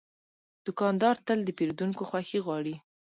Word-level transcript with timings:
دوکاندار 0.65 1.15
تل 1.27 1.39
د 1.45 1.49
پیرودونکو 1.57 2.03
خوښي 2.09 2.39
غواړي. 2.45 2.75